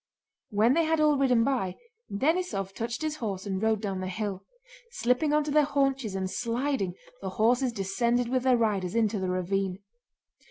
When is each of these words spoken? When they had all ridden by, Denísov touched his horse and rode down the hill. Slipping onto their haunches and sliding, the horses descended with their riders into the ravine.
When 0.49 0.73
they 0.73 0.85
had 0.85 0.99
all 0.99 1.15
ridden 1.15 1.43
by, 1.43 1.75
Denísov 2.11 2.73
touched 2.73 3.03
his 3.03 3.17
horse 3.17 3.45
and 3.45 3.61
rode 3.61 3.81
down 3.83 3.99
the 3.99 4.07
hill. 4.07 4.43
Slipping 4.93 5.31
onto 5.31 5.51
their 5.51 5.63
haunches 5.63 6.15
and 6.15 6.27
sliding, 6.27 6.95
the 7.21 7.29
horses 7.29 7.71
descended 7.71 8.27
with 8.27 8.41
their 8.41 8.57
riders 8.57 8.95
into 8.95 9.19
the 9.19 9.29
ravine. 9.29 9.77